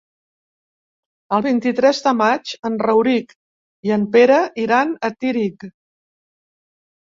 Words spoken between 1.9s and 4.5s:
de maig en Rauric i en Pere